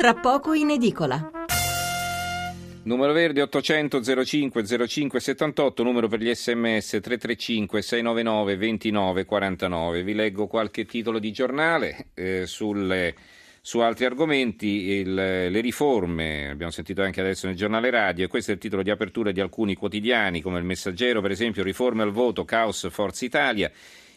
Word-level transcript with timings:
tra 0.00 0.14
poco 0.14 0.54
in 0.54 0.70
edicola. 0.70 1.30
Numero 2.84 3.12
verde 3.12 3.42
800 3.42 4.24
05 4.24 4.86
05 4.88 5.20
78, 5.20 5.82
numero 5.82 6.08
per 6.08 6.20
gli 6.20 6.34
sms 6.34 7.00
335 7.02 7.82
699 7.82 8.56
29 8.56 9.24
49. 9.26 10.02
Vi 10.02 10.14
leggo 10.14 10.46
qualche 10.46 10.86
titolo 10.86 11.18
di 11.18 11.30
giornale 11.32 12.06
eh, 12.14 12.46
sulle, 12.46 13.14
su 13.60 13.80
altri 13.80 14.06
argomenti, 14.06 14.66
il, 14.66 15.12
le 15.12 15.60
riforme, 15.60 16.48
abbiamo 16.48 16.72
sentito 16.72 17.02
anche 17.02 17.20
adesso 17.20 17.46
nel 17.46 17.56
giornale 17.56 17.90
radio, 17.90 18.24
e 18.24 18.28
questo 18.28 18.52
è 18.52 18.54
il 18.54 18.60
titolo 18.60 18.82
di 18.82 18.88
apertura 18.88 19.32
di 19.32 19.40
alcuni 19.40 19.74
quotidiani 19.74 20.40
come 20.40 20.56
il 20.56 20.64
Messaggero, 20.64 21.20
per 21.20 21.32
esempio, 21.32 21.62
riforme 21.62 22.04
al 22.04 22.10
voto, 22.10 22.46
caos 22.46 22.88
Forza 22.90 23.26
Italia, 23.26 23.70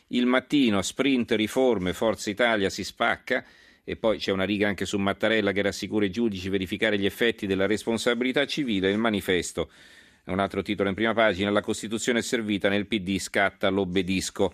il 0.07 0.27
mattino, 0.27 0.81
sprint, 0.81 1.33
riforme, 1.33 1.91
Forza 1.91 2.29
Italia 2.29 2.69
si 2.69 2.85
spacca 2.85 3.43
e 3.83 3.95
poi 3.95 4.17
c'è 4.17 4.31
una 4.31 4.45
riga 4.45 4.67
anche 4.67 4.85
su 4.85 4.97
Mattarella 4.97 5.51
che 5.51 5.61
rassicura 5.61 6.05
i 6.05 6.11
giudici 6.11 6.49
verificare 6.49 6.97
gli 6.97 7.05
effetti 7.05 7.47
della 7.47 7.65
responsabilità 7.65 8.45
civile, 8.45 8.91
il 8.91 8.97
manifesto 8.97 9.69
è 10.25 10.31
un 10.31 10.39
altro 10.39 10.61
titolo 10.61 10.87
in 10.87 10.95
prima 10.95 11.13
pagina, 11.13 11.49
la 11.49 11.61
Costituzione 11.61 12.19
è 12.19 12.21
servita, 12.21 12.69
nel 12.69 12.87
PD 12.87 13.19
scatta 13.19 13.67
l'obbedisco. 13.67 14.53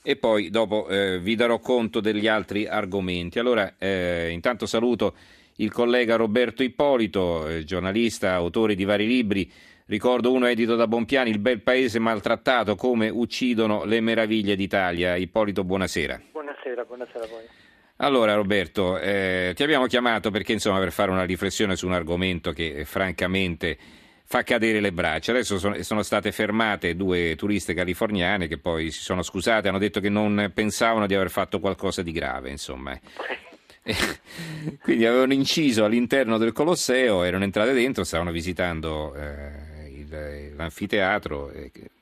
E 0.00 0.14
poi 0.14 0.48
dopo 0.48 0.86
eh, 0.88 1.18
vi 1.18 1.34
darò 1.34 1.58
conto 1.58 1.98
degli 1.98 2.28
altri 2.28 2.68
argomenti. 2.68 3.40
Allora, 3.40 3.74
eh, 3.78 4.30
intanto 4.30 4.64
saluto 4.64 5.16
il 5.56 5.72
collega 5.72 6.14
Roberto 6.14 6.62
Ippolito, 6.62 7.48
eh, 7.48 7.64
giornalista, 7.64 8.32
autore 8.34 8.76
di 8.76 8.84
vari 8.84 9.08
libri. 9.08 9.50
Ricordo 9.86 10.30
uno 10.30 10.46
edito 10.46 10.76
da 10.76 10.86
Bompiani, 10.86 11.30
Il 11.30 11.40
bel 11.40 11.62
paese 11.62 11.98
maltrattato, 11.98 12.76
come 12.76 13.08
uccidono 13.08 13.84
le 13.84 14.00
meraviglie 14.00 14.54
d'Italia. 14.54 15.16
Ippolito, 15.16 15.64
buonasera. 15.64 16.22
Buonasera, 16.30 16.84
buonasera 16.84 17.24
a 17.24 17.26
voi. 17.26 17.67
Allora 18.00 18.34
Roberto, 18.34 18.96
eh, 18.98 19.52
ti 19.56 19.62
abbiamo 19.64 19.86
chiamato 19.86 20.30
perché 20.30 20.52
insomma 20.52 20.78
per 20.78 20.92
fare 20.92 21.10
una 21.10 21.24
riflessione 21.24 21.74
su 21.74 21.86
un 21.86 21.94
argomento 21.94 22.52
che 22.52 22.76
eh, 22.76 22.84
francamente 22.84 23.76
fa 24.24 24.44
cadere 24.44 24.80
le 24.80 24.92
braccia. 24.92 25.32
Adesso 25.32 25.58
sono, 25.58 25.82
sono, 25.82 26.02
state 26.02 26.30
fermate 26.30 26.94
due 26.94 27.34
turiste 27.36 27.74
californiane 27.74 28.46
che 28.46 28.58
poi 28.58 28.92
si 28.92 29.00
sono 29.00 29.22
scusate, 29.22 29.68
hanno 29.68 29.78
detto 29.78 29.98
che 29.98 30.10
non 30.10 30.52
pensavano 30.54 31.06
di 31.06 31.14
aver 31.14 31.30
fatto 31.30 31.58
qualcosa 31.58 32.02
di 32.02 32.12
grave, 32.12 32.50
insomma. 32.50 32.98
Quindi 34.82 35.06
avevano 35.06 35.32
inciso 35.32 35.84
all'interno 35.84 36.38
del 36.38 36.52
Colosseo, 36.52 37.22
erano 37.22 37.44
entrate 37.44 37.72
dentro, 37.72 38.04
stavano 38.04 38.30
visitando 38.30 39.14
eh, 39.14 39.88
il, 39.88 40.54
l'anfiteatro, 40.54 41.50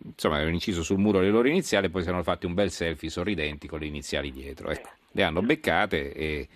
insomma 0.04 0.34
avevano 0.34 0.56
inciso 0.56 0.82
sul 0.82 0.98
muro 0.98 1.20
le 1.20 1.30
loro 1.30 1.48
iniziali 1.48 1.86
e 1.86 1.90
poi 1.90 2.02
si 2.02 2.08
erano 2.08 2.22
fatti 2.24 2.46
un 2.46 2.54
bel 2.54 2.70
selfie 2.70 3.08
sorridenti 3.08 3.66
con 3.68 3.78
le 3.78 3.86
iniziali 3.86 4.32
dietro. 4.32 4.70
Ecco 4.70 4.95
le 5.16 5.22
hanno 5.22 5.40
beccate 5.40 6.12
e, 6.12 6.48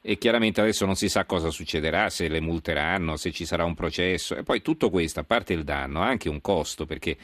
e, 0.00 0.18
chiaramente 0.18 0.60
adesso 0.60 0.86
non 0.86 0.96
si 0.96 1.08
sa 1.08 1.24
cosa 1.24 1.50
succederà, 1.50 2.08
se 2.10 2.28
le 2.28 2.40
multeranno, 2.40 3.16
se 3.16 3.30
ci 3.30 3.44
sarà 3.44 3.64
un 3.64 3.74
processo. 3.74 4.34
E 4.34 4.42
poi 4.42 4.62
tutto 4.62 4.90
questo, 4.90 5.20
a 5.20 5.24
parte 5.24 5.52
il 5.52 5.62
danno, 5.62 6.00
ha 6.00 6.08
anche 6.08 6.28
un 6.28 6.40
costo 6.40 6.86
perché 6.86 7.16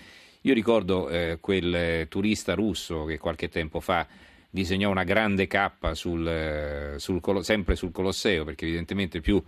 io 0.43 0.55
ricordo 0.55 1.09
eh, 1.09 1.39
quel 1.41 2.07
turista 2.09 2.55
russo 2.55 3.05
che 3.05 3.19
qualche 3.19 3.49
tempo 3.49 3.81
fa 3.81 4.07
disegnò 4.51 4.91
una 4.91 5.05
grande 5.05 5.47
cappa 5.47 5.95
sul, 5.95 6.95
sul, 6.97 7.21
sempre 7.45 7.77
sul 7.77 7.93
Colosseo 7.93 8.45
perché 8.45 8.65
evidentemente 8.65 9.21
più 9.21 9.43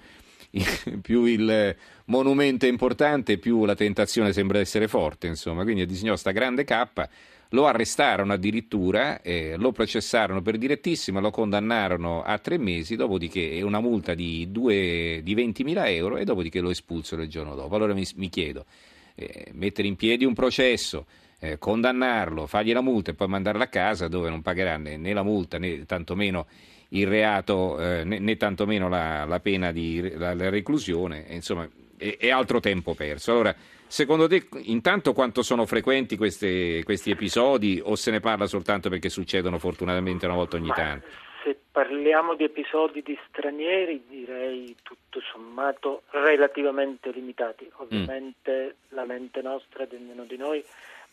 più 1.00 1.24
il 1.24 1.76
monumento 2.06 2.66
è 2.66 2.68
importante, 2.68 3.38
più 3.38 3.64
la 3.64 3.74
tentazione 3.74 4.32
sembra 4.32 4.58
essere 4.58 4.88
forte, 4.88 5.26
insomma. 5.26 5.62
Quindi 5.62 5.86
disegnò 5.86 6.10
questa 6.10 6.32
grande 6.32 6.64
cappa 6.64 7.08
lo 7.50 7.66
arrestarono 7.66 8.32
addirittura, 8.32 9.22
eh, 9.22 9.56
lo 9.56 9.72
processarono 9.72 10.40
per 10.40 10.56
direttissima, 10.56 11.20
lo 11.20 11.30
condannarono 11.30 12.22
a 12.22 12.38
tre 12.38 12.58
mesi, 12.58 12.96
dopodiché 12.96 13.60
una 13.62 13.80
multa 13.80 14.14
di, 14.14 14.50
due, 14.50 15.20
di 15.22 15.34
20.000 15.34 15.88
euro 15.88 16.16
e 16.16 16.24
dopodiché 16.24 16.60
lo 16.60 16.70
espulsero 16.70 17.22
il 17.22 17.28
giorno 17.28 17.54
dopo. 17.54 17.74
Allora 17.74 17.92
mi, 17.92 18.06
mi 18.16 18.28
chiedo, 18.28 18.66
eh, 19.14 19.50
mettere 19.52 19.88
in 19.88 19.96
piedi 19.96 20.24
un 20.24 20.34
processo, 20.34 21.06
eh, 21.40 21.58
condannarlo, 21.58 22.46
fargli 22.46 22.72
la 22.72 22.82
multa 22.82 23.10
e 23.10 23.14
poi 23.14 23.26
mandarlo 23.26 23.62
a 23.62 23.66
casa 23.66 24.06
dove 24.06 24.28
non 24.28 24.42
pagherà 24.42 24.76
né, 24.76 24.96
né 24.96 25.12
la 25.12 25.22
multa 25.22 25.58
né 25.58 25.84
tantomeno 25.86 26.46
il 26.90 27.06
reato 27.06 27.78
eh, 27.80 28.04
né, 28.04 28.18
né, 28.18 28.36
tantomeno 28.36 28.88
la, 28.88 29.24
la 29.24 29.40
pena 29.40 29.72
di 29.72 30.12
la, 30.16 30.34
la 30.34 30.48
reclusione, 30.48 31.26
insomma 31.28 31.68
è, 31.96 32.16
è 32.18 32.30
altro 32.30 32.60
tempo 32.60 32.94
perso. 32.94 33.32
Allora, 33.32 33.54
Secondo 33.90 34.28
te, 34.28 34.46
intanto 34.66 35.12
quanto 35.12 35.42
sono 35.42 35.66
frequenti 35.66 36.16
queste, 36.16 36.84
questi 36.84 37.10
episodi 37.10 37.82
o 37.82 37.96
se 37.96 38.12
ne 38.12 38.20
parla 38.20 38.46
soltanto 38.46 38.88
perché 38.88 39.08
succedono 39.08 39.58
fortunatamente 39.58 40.26
una 40.26 40.36
volta 40.36 40.54
ogni 40.54 40.68
Ma 40.68 40.74
tanto? 40.74 41.08
Se 41.42 41.58
parliamo 41.72 42.36
di 42.36 42.44
episodi 42.44 43.02
di 43.02 43.18
stranieri, 43.26 44.04
direi 44.06 44.76
tutto 44.84 45.20
sommato 45.20 46.02
relativamente 46.10 47.10
limitati. 47.10 47.64
Mm. 47.64 47.80
Ovviamente 47.82 48.76
mm. 48.76 48.94
la 48.94 49.04
mente 49.06 49.42
nostra, 49.42 49.84
di 49.86 49.96
ognuno 49.96 50.22
di 50.22 50.36
noi, 50.36 50.64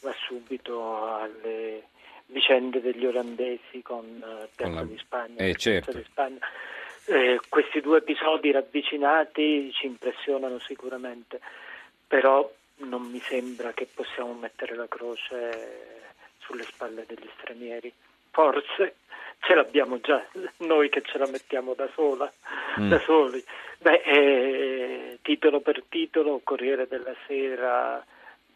va 0.01 0.13
subito 0.27 1.15
alle 1.15 1.85
vicende 2.27 2.81
degli 2.81 3.05
olandesi 3.05 3.81
con 3.81 4.05
uh, 4.05 4.47
Piazza 4.55 4.73
la... 4.73 4.83
di 4.83 4.97
Spagna. 4.97 5.37
Eh, 5.37 5.55
certo. 5.55 5.91
di 5.91 6.03
Spagna. 6.03 6.39
Eh, 7.05 7.39
questi 7.47 7.79
due 7.79 7.99
episodi 7.99 8.51
ravvicinati 8.51 9.71
ci 9.71 9.85
impressionano 9.85 10.59
sicuramente, 10.59 11.39
però 12.05 12.49
non 12.77 13.03
mi 13.03 13.19
sembra 13.19 13.71
che 13.71 13.87
possiamo 13.91 14.33
mettere 14.33 14.75
la 14.75 14.87
croce 14.87 16.05
sulle 16.39 16.63
spalle 16.63 17.05
degli 17.07 17.29
stranieri. 17.37 17.91
Forse 18.29 18.95
ce 19.39 19.53
l'abbiamo 19.53 19.99
già 20.01 20.23
noi 20.57 20.89
che 20.89 21.01
ce 21.03 21.17
la 21.17 21.27
mettiamo 21.27 21.73
da 21.73 21.89
sola, 21.93 22.31
mm. 22.79 22.89
da 22.89 22.99
soli. 22.99 23.43
Beh, 23.79 24.01
eh, 24.03 25.19
titolo 25.21 25.61
per 25.61 25.83
titolo, 25.87 26.41
Corriere 26.43 26.87
della 26.87 27.15
Sera 27.25 28.03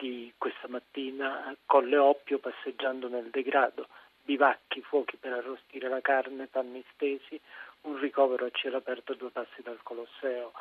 di 0.01 0.33
questa 0.35 0.67
mattina, 0.67 1.55
Colle 1.67 1.97
Oppio 1.97 2.39
passeggiando 2.39 3.07
nel 3.07 3.29
degrado, 3.29 3.87
bivacchi, 4.23 4.81
fuochi 4.81 5.15
per 5.17 5.33
arrostire 5.33 5.87
la 5.89 6.01
carne, 6.01 6.47
panni 6.47 6.83
stesi, 6.93 7.39
un 7.81 7.99
ricovero 7.99 8.45
a 8.45 8.49
cielo 8.51 8.77
aperto 8.77 9.11
a 9.11 9.15
due 9.15 9.29
passi 9.29 9.61
dal 9.61 9.79
Colosseo. 9.83 10.53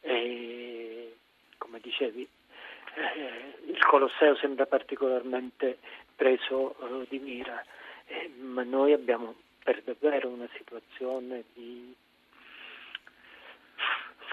E, 0.00 1.16
come 1.58 1.78
dicevi, 1.78 2.28
eh, 2.94 3.70
il 3.70 3.84
Colosseo 3.86 4.34
sembra 4.34 4.66
particolarmente 4.66 5.78
preso 6.16 6.74
eh, 6.80 7.06
di 7.08 7.20
mira, 7.20 7.64
eh, 8.06 8.28
ma 8.40 8.64
noi 8.64 8.92
abbiamo 8.92 9.36
per 9.62 9.80
davvero 9.82 10.28
una 10.28 10.48
situazione 10.56 11.44
di 11.52 11.94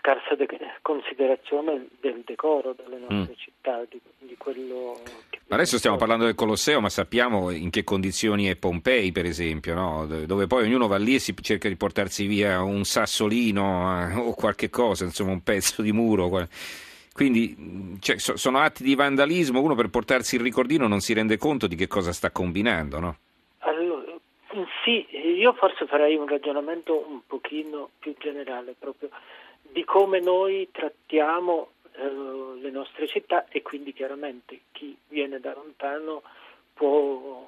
scarsa 0.06 0.36
de- 0.36 0.48
considerazione 0.84 1.88
del 2.00 2.22
decoro 2.24 2.76
delle 2.78 3.00
nostre 3.00 3.34
mm. 3.34 3.38
città, 3.38 3.84
di, 3.90 4.00
di 4.20 4.36
quello 4.38 5.00
che... 5.30 5.40
Adesso 5.48 5.80
stiamo 5.80 5.98
parlando 5.98 6.26
del 6.26 6.36
Colosseo, 6.36 6.80
ma 6.80 6.90
sappiamo 6.90 7.50
in 7.50 7.72
che 7.72 7.84
condizioni 7.84 8.46
è 8.46 8.56
Pompei, 8.56 9.12
per 9.12 9.26
esempio, 9.26 9.74
no? 9.74 10.06
dove 10.06 10.46
poi 10.46 10.66
ognuno 10.66 10.88
va 10.88 10.98
lì 10.98 11.16
e 11.16 11.20
si 11.20 11.34
cerca 11.42 11.68
di 11.68 11.76
portarsi 11.76 12.28
via 12.28 12.62
un 12.62 12.84
sassolino 12.84 14.10
eh, 14.10 14.16
o 14.16 14.34
qualche 14.36 14.70
cosa, 14.70 15.06
insomma 15.06 15.32
un 15.32 15.42
pezzo 15.42 15.82
di 15.82 15.92
muro. 15.92 16.30
Quindi 17.12 17.98
cioè, 18.00 18.20
so, 18.20 18.38
sono 18.38 18.60
atti 18.60 18.84
di 18.84 18.94
vandalismo, 18.94 19.62
uno 19.62 19.74
per 19.74 19.90
portarsi 19.90 20.36
il 20.36 20.42
ricordino 20.42 20.88
non 20.88 21.00
si 21.00 21.14
rende 21.14 21.38
conto 21.38 21.66
di 21.66 21.76
che 21.76 21.88
cosa 21.88 22.12
sta 22.12 22.30
combinando, 22.30 23.00
no? 23.00 23.18
Sì, 24.84 25.06
io 25.12 25.52
forse 25.54 25.86
farei 25.86 26.16
un 26.16 26.28
ragionamento 26.28 27.06
un 27.10 27.20
pochino 27.28 27.90
più 28.00 28.16
generale 28.18 28.74
proprio 28.78 29.10
di 29.76 29.84
come 29.84 30.22
noi 30.22 30.70
trattiamo 30.72 31.72
eh, 31.98 32.60
le 32.62 32.70
nostre 32.70 33.10
città 33.10 33.46
e 33.50 33.62
quindi 33.62 33.92
chiaramente 33.92 34.62
chi 34.72 34.98
viene 35.10 35.42
da 35.42 35.54
lontano 35.54 36.24
può 36.74 37.46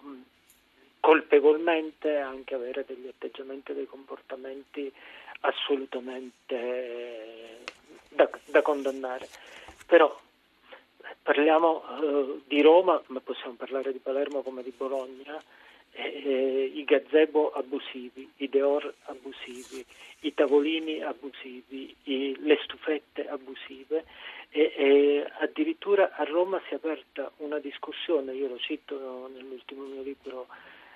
colpevolmente 0.99 2.17
anche 2.17 2.53
avere 2.53 2.83
degli 2.85 3.07
atteggiamenti 3.07 3.71
e 3.71 3.75
dei 3.75 3.85
comportamenti 3.85 4.91
assolutamente 5.39 7.59
da, 8.09 8.29
da 8.47 8.61
condannare. 8.61 9.29
Però 9.85 10.13
parliamo 11.27 11.83
eh, 11.83 12.41
di 12.47 12.61
Roma, 12.61 13.03
ma 13.07 13.19
possiamo 13.19 13.55
parlare 13.55 13.91
di 13.91 13.99
Palermo 13.99 14.43
come 14.43 14.63
di 14.63 14.71
Bologna, 14.71 15.37
eh, 15.91 16.71
i 16.73 16.85
gazebo 16.85 17.51
abusivi, 17.51 18.31
i 18.37 18.47
deor 18.47 18.93
abusivi, 19.07 19.85
i 20.21 20.33
tavolini 20.33 21.01
abusivi, 21.01 21.93
i, 22.03 22.33
le 22.39 22.57
stufette 22.63 23.27
abusive. 23.27 24.05
E, 24.49 24.73
e, 24.73 25.31
addirittura 25.39 26.13
a 26.15 26.23
Roma 26.23 26.61
si 26.65 26.71
è 26.71 26.75
aperta 26.75 27.29
una 27.39 27.59
discussione, 27.59 28.31
io 28.33 28.47
lo 28.47 28.57
cito 28.57 29.29
nell'ultimo 29.33 29.83
mio 29.83 30.03
libro 30.03 30.47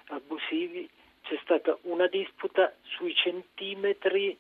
Abusivi, 0.06 0.90
c'è 1.24 1.38
stata 1.44 1.78
una 1.82 2.08
disputa 2.08 2.74
sui 2.84 3.14
centimetri 3.14 4.38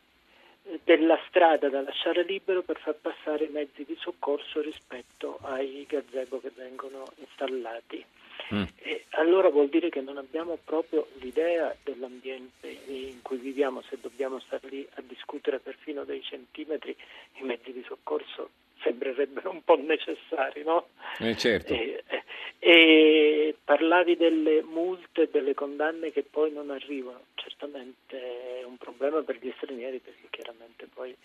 della 0.83 1.19
strada 1.27 1.69
da 1.69 1.81
lasciare 1.81 2.23
libero 2.23 2.61
per 2.61 2.79
far 2.79 2.95
passare 2.95 3.45
i 3.45 3.49
mezzi 3.49 3.83
di 3.83 3.95
soccorso 3.99 4.61
rispetto 4.61 5.39
ai 5.41 5.85
gazebo 5.87 6.39
che 6.39 6.51
vengono 6.55 7.05
installati. 7.17 8.05
Mm. 8.53 8.63
E 8.77 9.05
allora 9.11 9.49
vuol 9.49 9.69
dire 9.69 9.89
che 9.89 10.01
non 10.01 10.17
abbiamo 10.17 10.57
proprio 10.63 11.07
l'idea 11.19 11.75
dell'ambiente 11.83 12.67
in 12.87 13.21
cui 13.21 13.37
viviamo, 13.37 13.81
se 13.81 13.97
dobbiamo 14.01 14.39
stare 14.39 14.67
lì 14.67 14.87
a 14.95 15.01
discutere 15.01 15.59
perfino 15.59 16.03
dei 16.03 16.21
centimetri, 16.21 16.95
i 17.35 17.43
mezzi 17.43 17.71
di 17.71 17.83
soccorso 17.87 18.49
sembrerebbero 18.81 19.51
un 19.51 19.63
po' 19.63 19.77
necessari, 19.77 20.63
no? 20.63 20.87
Eh, 21.19 21.35
certo. 21.37 21.73
e, 21.73 22.03
e, 22.07 22.23
e 22.59 23.55
parlavi 23.63 24.15
delle 24.15 24.61
multe 24.63 25.23
e 25.23 25.29
delle 25.31 25.53
condanne 25.53 26.11
che 26.11 26.23
poi 26.23 26.51
non 26.51 26.69
arrivano, 26.69 27.25
certamente 27.35 28.59
è 28.59 28.63
un 28.63 28.77
problema 28.77 29.21
per 29.21 29.37
gli 29.41 29.51
stranieri 29.57 29.99
perché 29.99 30.27
chiaramente 30.29 30.87
poi 30.93 31.15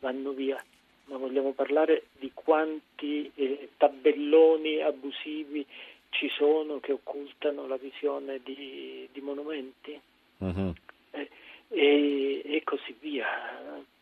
vanno 0.00 0.32
via 0.32 0.62
ma 1.06 1.16
vogliamo 1.16 1.52
parlare 1.52 2.04
di 2.18 2.30
quanti 2.32 3.30
eh, 3.34 3.70
tabelloni 3.76 4.80
abusivi 4.80 5.66
ci 6.10 6.28
sono 6.30 6.80
che 6.80 6.92
occultano 6.92 7.66
la 7.66 7.76
visione 7.76 8.40
di, 8.42 9.08
di 9.12 9.20
monumenti 9.20 10.00
uh-huh. 10.38 10.72
eh, 11.10 11.28
e, 11.68 12.42
e, 12.44 12.62
così 12.62 12.96
via. 13.00 13.26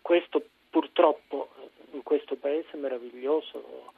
Questo 0.01 0.45
purtroppo 0.69 1.62
in 1.93 2.03
questo 2.03 2.37
paese 2.37 2.77
meraviglioso, 2.77 3.93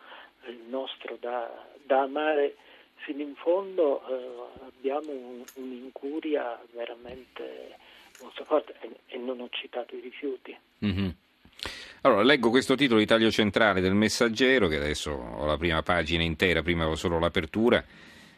il 0.46 0.60
nostro 0.68 1.16
da, 1.20 1.50
da 1.84 2.02
amare 2.02 2.56
fino 2.96 3.22
in 3.22 3.34
fondo, 3.34 4.02
eh, 4.08 4.66
abbiamo 4.66 5.10
un, 5.10 5.42
un'incuria 5.54 6.58
veramente 6.72 7.76
molto 8.20 8.44
forte 8.44 8.74
e, 8.80 8.90
e, 9.06 9.18
non 9.18 9.40
ho 9.40 9.48
citato 9.50 9.94
i 9.94 10.00
rifiuti. 10.00 10.56
Uh-huh. 10.78 11.14
Allora, 12.02 12.22
leggo 12.22 12.50
questo 12.50 12.74
titolo 12.74 12.98
di 13.00 13.06
taglio 13.06 13.30
centrale 13.30 13.80
del 13.80 13.94
Messaggero, 13.94 14.68
che 14.68 14.76
adesso 14.76 15.10
ho 15.12 15.46
la 15.46 15.56
prima 15.56 15.82
pagina 15.82 16.22
intera, 16.22 16.62
prima 16.62 16.82
avevo 16.82 16.96
solo 16.96 17.18
l'apertura. 17.18 17.82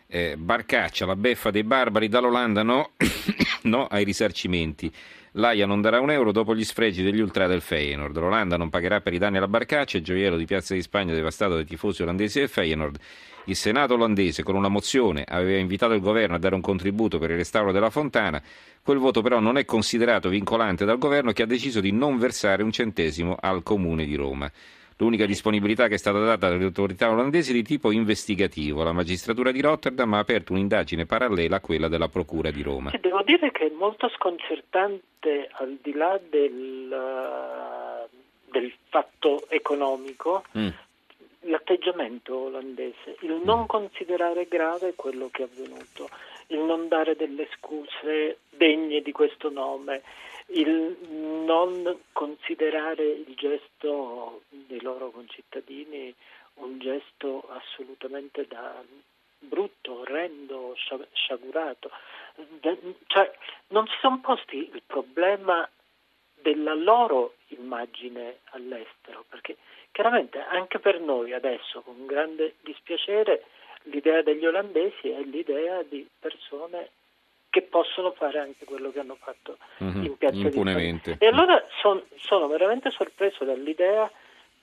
Eh, 0.09 0.37
Barcaccia, 0.37 1.05
la 1.05 1.17
beffa 1.17 1.51
dei 1.51 1.65
barbari, 1.65 2.09
dall'Olanda 2.09 2.63
no, 2.63 2.93
no 3.67 3.87
ai 3.87 4.05
risarcimenti. 4.05 4.91
L'AIA 5.33 5.67
non 5.67 5.83
darà 5.83 6.01
un 6.01 6.11
euro 6.11 6.33
dopo 6.33 6.55
gli 6.55 6.65
sfregi 6.65 7.03
degli 7.03 7.21
ultra 7.21 7.47
del 7.47 7.61
Feyenoord. 7.61 8.17
L'Olanda 8.17 8.57
non 8.57 8.71
pagherà 8.71 9.03
per 9.03 9.13
i 9.13 9.19
danni 9.19 9.37
alla 9.37 9.49
Barcaccia, 9.49 9.99
il 9.99 10.05
gioiello 10.05 10.39
di 10.39 10.47
Piazza 10.47 10.73
di 10.73 10.81
Spagna 10.81 11.13
devastato 11.13 11.55
dai 11.55 11.67
tifosi 11.67 12.03
olandesi 12.03 12.39
del 12.39 12.49
Feyenoord. 12.49 12.99
Il 13.45 13.55
Senato 13.55 13.95
olandese, 13.95 14.43
con 14.43 14.55
una 14.55 14.69
mozione, 14.69 15.25
aveva 15.29 15.59
invitato 15.59 15.93
il 15.93 16.01
governo 16.01 16.37
a 16.37 16.39
dare 16.39 16.55
un 16.55 16.63
contributo 16.63 17.19
per 17.19 17.31
il 17.31 17.37
restauro 17.37 17.71
della 17.71 17.91
fontana. 17.91 18.43
Quel 18.83 18.97
voto 18.99 19.21
però 19.21 19.39
non 19.39 19.59
è 19.59 19.65
considerato 19.65 20.31
vincolante 20.31 20.85
dal 20.85 20.99
governo 20.99 21.33
che 21.33 21.43
ha 21.43 21.47
deciso 21.47 21.81
di 21.81 21.93
non 21.93 22.19
versare 22.19 22.63
un 22.63 22.73
centesimo 22.73 23.37
al 23.39 23.63
comune 23.63 24.07
di 24.07 24.15
Roma. 24.17 24.51
L'unica 24.99 25.27
disponibilità 25.27 25.89
che 25.89 25.95
è 25.95 25.99
stata 25.99 26.19
data 26.19 26.49
dalle 26.49 26.65
autorità 26.65 27.11
olandesi 27.11 27.51
è 27.51 27.55
di 27.55 27.63
tipo 27.63 27.91
investigativo. 27.91 28.83
La 28.83 28.93
magistratura 28.93 29.53
di 29.53 29.61
Rotterdam 29.61 30.15
ha 30.15 30.19
aperto 30.19 30.53
un'indagine 30.53 31.05
parallela 31.05 31.57
a 31.57 31.61
quella 31.61 31.89
della 31.89 32.09
Procura 32.09 32.51
di 32.51 32.63
Roma. 32.63 32.93
Devo 32.99 33.23
dire 33.23 33.51
che 33.51 33.67
è 33.67 33.73
molto 33.77 34.09
sconcertante, 34.09 35.51
al 35.53 35.79
di 35.83 35.93
là 35.93 36.19
del, 36.31 38.09
del 38.51 38.73
fatto 38.89 39.45
economico, 39.51 40.45
mm 40.57 40.69
l'atteggiamento 41.47 42.37
olandese, 42.37 43.17
il 43.21 43.41
non 43.45 43.67
considerare 43.67 44.47
grave 44.47 44.95
quello 44.95 45.29
che 45.31 45.43
è 45.43 45.47
avvenuto, 45.47 46.09
il 46.49 46.61
non 46.61 46.89
dare 46.89 47.17
delle 47.17 47.49
scuse 47.57 48.39
degne 48.51 49.01
di 49.03 49.13
questo 49.13 49.51
nome, 49.51 50.03
il 50.49 50.97
non 51.45 51.99
considerare 52.13 53.05
il 53.05 53.35
gesto 53.35 54.43
dei 54.49 54.81
loro 54.81 55.11
concittadini 55.11 56.15
un 56.55 56.79
gesto 56.79 57.49
assolutamente 57.49 58.47
da 58.47 58.83
brutto, 59.39 60.01
orrendo, 60.01 60.75
sciagurato. 61.13 61.91
Cioè, 63.07 63.33
non 63.69 63.87
si 63.87 63.95
sono 64.01 64.21
posti 64.21 64.71
il 64.73 64.83
problema 64.87 65.69
della 66.47 66.75
loro 66.75 67.35
immagine 67.49 68.39
all'estero, 68.51 69.25
perché 69.29 69.57
Chiaramente 69.97 70.45
anche 70.47 70.79
per 70.79 71.01
noi 71.01 71.33
adesso, 71.33 71.81
con 71.81 72.05
grande 72.05 72.57
dispiacere, 72.61 73.45
l'idea 73.85 74.21
degli 74.21 74.45
olandesi 74.45 75.09
è 75.09 75.23
l'idea 75.23 75.83
di 75.85 76.07
persone 76.21 76.91
che 77.49 77.63
possono 77.63 78.11
fare 78.11 78.39
anche 78.39 78.67
quello 78.67 78.93
che 78.93 79.01
hanno 79.01 79.17
fatto 79.19 79.57
mm-hmm, 79.83 80.05
in 80.05 80.19
Piazza 80.19 80.37
impunemente. 80.37 81.17
E 81.19 81.27
allora 81.29 81.65
son, 81.81 82.05
sono 82.17 82.47
veramente 82.47 82.91
sorpreso 82.91 83.45
dall'idea 83.45 84.11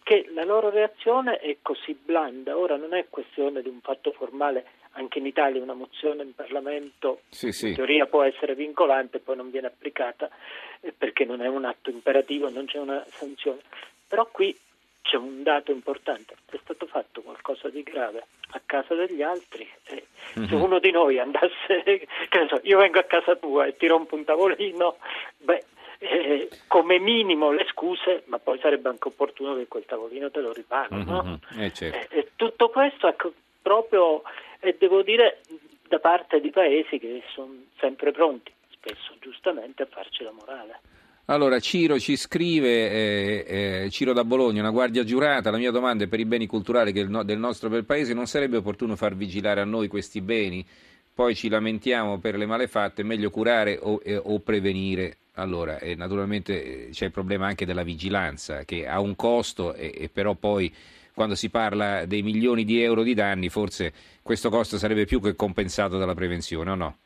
che 0.04 0.30
la 0.36 0.44
loro 0.44 0.70
reazione 0.70 1.40
è 1.40 1.58
così 1.64 1.98
blanda. 2.00 2.56
Ora 2.56 2.76
non 2.76 2.94
è 2.94 3.08
questione 3.10 3.64
di 3.64 3.70
un 3.70 3.80
fatto 3.82 4.12
formale, 4.12 4.68
anche 4.94 5.20
in 5.20 5.26
Italia 5.26 5.62
una 5.62 5.74
mozione 5.74 6.24
in 6.24 6.34
Parlamento 6.34 7.22
sì, 7.30 7.52
sì. 7.52 7.70
in 7.70 7.76
teoria 7.76 8.06
può 8.06 8.24
essere 8.24 8.56
vincolante 8.56 9.18
e 9.18 9.20
poi 9.20 9.36
non 9.36 9.52
viene 9.52 9.68
applicata 9.68 10.30
eh, 10.82 10.94
perché 10.98 11.26
non 11.26 11.42
è 11.42 11.48
un 11.48 11.66
atto 11.66 11.90
imperativo, 11.90 12.50
non 12.50 12.66
c'è 12.66 12.78
una 12.78 13.04
sanzione. 13.10 13.62
Però 14.08 14.28
qui 14.32 14.56
c'è 15.02 15.18
un 15.18 15.44
dato 15.44 15.72
importante, 15.72 16.36
è 16.50 16.58
stato 16.62 16.86
fatto 16.86 17.22
qualcosa 17.22 17.70
di 17.70 17.84
grave 17.84 18.26
a 18.52 18.62
casa 18.66 18.96
degli 18.96 19.22
altri 19.22 19.68
e 19.86 20.06
mm-hmm. 20.40 20.48
se 20.48 20.56
uno 20.56 20.80
di 20.80 20.92
noi 20.92 21.20
andasse, 21.20 21.84
che 21.84 22.08
ne 22.40 22.48
so, 22.48 22.60
io 22.64 22.78
vengo 22.78 23.00
a 23.00 23.04
casa 23.04 23.36
tua 23.36 23.66
e 23.66 23.76
ti 23.76 23.88
rompo 23.88 24.16
un 24.16 24.24
tavolino, 24.24 24.98
beh, 25.38 25.64
eh, 26.00 26.50
come 26.68 27.00
minimo 27.00 27.52
le 27.52 27.66
scuse, 27.70 28.24
ma 28.26 28.40
poi 28.40 28.60
sarebbe 28.60 28.90
anche 28.90 29.08
opportuno 29.08 29.56
che 29.56 29.68
quel 29.68 29.86
tavolino 29.86 30.32
te 30.32 30.40
lo 30.40 30.54
ripago, 30.54 30.96
mm-hmm. 30.96 31.08
no? 31.08 31.40
eh, 31.58 31.72
certo. 31.74 32.16
e, 32.16 32.20
e 32.20 32.32
tutto 32.36 32.70
questo 32.70 33.08
ecco, 33.08 33.34
proprio, 33.62 34.22
e 34.64 34.78
devo 34.80 35.04
dire, 35.04 35.42
da 35.90 36.00
parte 36.00 36.40
di 36.40 36.50
paesi 36.50 36.98
che 36.98 37.22
sono 37.34 37.66
sempre 37.78 38.12
pronti, 38.12 38.52
spesso 38.70 39.14
giustamente, 39.20 39.84
a 39.84 39.88
farci 39.88 40.24
la 40.24 40.32
morale. 40.32 40.80
Allora, 41.26 41.60
Ciro 41.60 42.00
ci 42.00 42.16
scrive, 42.16 42.90
eh, 42.90 43.46
eh, 43.86 43.90
Ciro 43.90 44.14
da 44.14 44.24
Bologna, 44.24 44.62
una 44.62 44.72
guardia 44.72 45.04
giurata, 45.04 45.52
la 45.52 45.58
mia 45.58 45.72
domanda 45.72 46.04
è 46.06 46.08
per 46.08 46.20
i 46.20 46.26
beni 46.26 46.48
culturali 46.48 46.92
del 46.92 47.38
nostro 47.38 47.70
bel 47.70 47.86
paese, 47.86 48.14
non 48.14 48.26
sarebbe 48.26 48.58
opportuno 48.58 48.96
far 48.96 49.16
vigilare 49.16 49.62
a 49.62 49.66
noi 49.66 49.88
questi 49.88 50.22
beni? 50.22 50.66
Poi 51.14 51.36
ci 51.36 51.48
lamentiamo 51.48 52.20
per 52.20 52.36
le 52.36 52.46
malefatte, 52.46 53.04
meglio 53.04 53.30
curare 53.30 53.78
o, 53.80 54.02
eh, 54.04 54.18
o 54.18 54.40
prevenire? 54.40 55.18
Allora, 55.36 55.80
eh, 55.80 55.96
naturalmente 55.96 56.88
eh, 56.88 56.90
c'è 56.92 57.06
il 57.06 57.12
problema 57.12 57.48
anche 57.48 57.66
della 57.66 57.84
vigilanza, 57.84 58.64
che 58.66 58.88
ha 58.88 59.00
un 59.00 59.16
costo 59.16 59.74
e, 59.74 59.94
e 59.96 60.10
però 60.10 60.34
poi 60.34 60.74
quando 61.14 61.36
si 61.36 61.50
parla 61.50 62.06
dei 62.06 62.22
milioni 62.22 62.64
di 62.66 62.82
euro 62.82 63.04
di 63.04 63.14
danni, 63.14 63.50
forse 63.50 63.94
questo 64.22 64.50
costo 64.50 64.78
sarebbe 64.78 65.06
più 65.06 65.22
che 65.22 65.36
compensato 65.36 65.98
dalla 65.98 66.16
prevenzione, 66.16 66.72
o 66.72 66.76
no? 66.76 66.98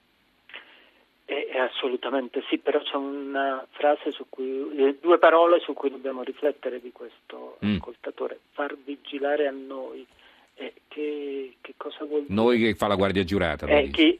Assolutamente 1.77 2.43
sì, 2.49 2.57
però 2.57 2.81
c'è 2.81 2.95
una 2.95 3.65
frase 3.71 4.11
su 4.11 4.25
cui, 4.29 4.75
eh, 4.77 4.97
due 4.99 5.19
parole 5.19 5.59
su 5.59 5.73
cui 5.73 5.89
dobbiamo 5.89 6.23
riflettere 6.23 6.81
di 6.81 6.91
questo 6.91 7.57
mm. 7.63 7.75
ascoltatore, 7.75 8.39
far 8.51 8.75
vigilare 8.83 9.47
a 9.47 9.51
noi. 9.51 10.05
Eh, 10.55 10.73
che, 10.87 11.53
che, 11.61 11.73
cosa 11.77 12.03
vuol 12.05 12.21
dire? 12.21 12.33
Noi 12.33 12.57
che 12.57 12.73
fa 12.73 12.87
la 12.87 12.95
guardia 12.95 13.23
giurata. 13.23 13.67
Eh, 13.67 13.89
chi... 13.89 14.19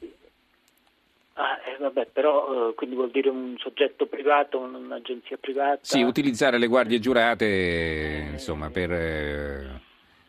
ah, 1.38 1.60
eh, 1.65 1.77
vabbè, 1.79 2.08
però 2.13 2.70
eh, 2.70 2.74
quindi 2.75 2.96
vuol 2.96 3.12
dire 3.12 3.29
un 3.29 3.56
soggetto 3.58 4.06
privato, 4.06 4.60
un'agenzia 4.60 5.38
privata. 5.38 5.79
Sì, 5.82 6.01
utilizzare 6.01 6.58
le 6.58 6.67
guardie 6.67 7.00
giurate 7.00 8.27
insomma, 8.32 8.70
per 8.70 8.89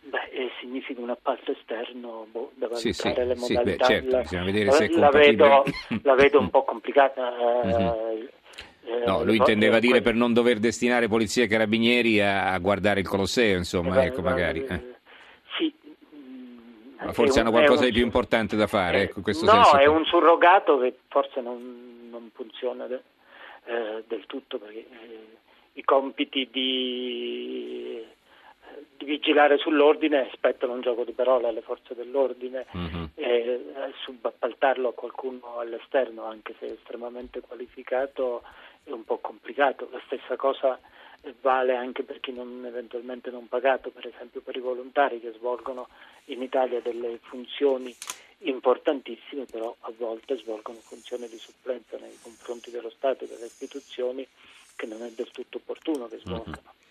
Beh, 0.08 0.28
eh, 0.30 0.50
significa 0.58 1.00
un 1.00 1.10
appalto 1.10 1.52
esterno 1.52 2.26
boh, 2.30 2.52
da 2.54 2.68
valutare 2.68 2.92
sì, 2.92 2.92
sì, 2.92 3.14
le 3.14 3.34
modalità. 3.34 3.84
Sì, 3.84 3.92
beh, 3.92 3.92
certo, 3.94 4.10
la, 4.10 4.20
bisogna 4.22 4.44
vedere 4.44 4.70
se 4.72 4.84
è 4.86 4.88
la 4.90 5.10
vedo, 5.10 5.64
la 6.02 6.14
vedo 6.14 6.38
un 6.38 6.50
po' 6.50 6.64
complicata. 6.64 7.32
Mm-hmm. 7.64 8.26
Eh, 8.88 9.04
no, 9.04 9.22
lui 9.22 9.36
intendeva 9.36 9.76
eh, 9.76 9.80
dire 9.80 10.00
per 10.00 10.14
non 10.14 10.32
dover 10.32 10.58
destinare 10.58 11.08
polizia 11.08 11.44
e 11.44 11.46
carabinieri 11.46 12.22
a, 12.22 12.52
a 12.52 12.58
guardare 12.58 13.00
il 13.00 13.08
Colosseo, 13.08 13.58
insomma, 13.58 14.02
ecco, 14.02 14.22
magari. 14.22 14.64
Eh. 17.00 17.04
Ma 17.06 17.12
forse 17.12 17.40
hanno 17.40 17.50
qualcosa 17.50 17.80
un, 17.80 17.86
di 17.86 17.92
più 17.92 18.02
importante 18.02 18.56
da 18.56 18.66
fare, 18.66 19.02
ecco, 19.02 19.20
questo 19.20 19.44
No, 19.44 19.52
senso 19.52 19.78
è 19.78 19.86
un 19.86 20.04
surrogato 20.04 20.78
che 20.78 20.98
forse 21.08 21.40
non, 21.40 22.08
non 22.10 22.30
funziona 22.34 22.86
de, 22.86 23.02
eh, 23.64 24.04
del 24.06 24.26
tutto, 24.26 24.58
perché 24.58 24.86
i 25.74 25.84
compiti 25.84 26.48
di 26.50 28.04
di 28.98 29.04
vigilare 29.04 29.58
sull'ordine 29.58 30.28
spettano 30.32 30.72
un 30.72 30.80
gioco 30.80 31.04
di 31.04 31.12
parole 31.12 31.46
alle 31.46 31.62
forze 31.62 31.94
dell'ordine 31.94 32.66
mm-hmm. 32.76 33.04
e 33.14 33.62
subappaltarlo 34.02 34.88
a 34.88 34.92
qualcuno 34.92 35.58
all'esterno, 35.58 36.24
anche 36.24 36.54
se 36.58 36.66
estremamente 36.66 37.40
qualificato, 37.40 38.42
è 38.82 38.90
un 38.90 39.04
po' 39.04 39.18
complicato. 39.18 39.88
La 39.92 40.00
stessa 40.06 40.34
cosa 40.34 40.78
vale 41.40 41.74
anche 41.74 42.02
per 42.02 42.20
chi 42.20 42.32
non, 42.32 42.64
eventualmente 42.64 43.30
non 43.30 43.48
pagato, 43.48 43.90
per 43.90 44.06
esempio 44.06 44.40
per 44.40 44.56
i 44.56 44.60
volontari 44.60 45.20
che 45.20 45.32
svolgono 45.32 45.88
in 46.26 46.42
Italia 46.42 46.80
delle 46.80 47.18
funzioni 47.22 47.94
importantissime, 48.40 49.44
però 49.44 49.74
a 49.80 49.92
volte 49.96 50.36
svolgono 50.38 50.78
funzioni 50.78 51.28
di 51.28 51.38
supplenza 51.38 51.96
nei 51.98 52.16
confronti 52.22 52.70
dello 52.70 52.90
Stato 52.90 53.24
e 53.24 53.28
delle 53.28 53.46
istituzioni 53.46 54.26
che 54.76 54.86
non 54.86 55.02
è 55.02 55.10
del 55.10 55.30
tutto 55.30 55.58
opportuno 55.58 56.06
che 56.06 56.18
svolgano. 56.18 56.62
Mm-hmm. 56.62 56.87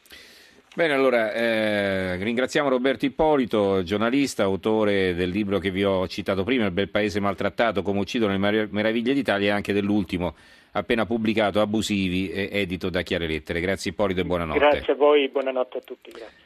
Bene, 0.77 0.93
allora 0.93 1.33
eh, 1.33 2.17
ringraziamo 2.17 2.69
Roberto 2.69 3.03
Ippolito, 3.03 3.81
giornalista, 3.81 4.43
autore 4.43 5.15
del 5.15 5.31
libro 5.31 5.57
che 5.57 5.71
vi 5.71 5.83
ho 5.83 6.07
citato 6.07 6.43
prima, 6.43 6.65
Il 6.65 6.71
bel 6.71 6.89
paese 6.89 7.19
maltrattato, 7.19 7.81
come 7.81 7.97
uccidono 7.97 8.31
le 8.37 8.67
meraviglie 8.69 9.15
d'Italia 9.15 9.47
e 9.47 9.51
anche 9.55 9.73
dell'ultimo 9.73 10.35
appena 10.73 11.07
pubblicato, 11.07 11.61
Abusivi, 11.61 12.31
edito 12.31 12.91
da 12.91 13.01
Chiare 13.01 13.25
Lettere. 13.25 13.59
Grazie 13.59 13.89
Ippolito 13.89 14.19
e 14.19 14.25
buonanotte. 14.25 14.59
Grazie 14.59 14.93
a 14.93 14.95
voi, 14.95 15.27
buonanotte 15.29 15.77
a 15.79 15.81
tutti. 15.83 16.11
Grazie. 16.11 16.45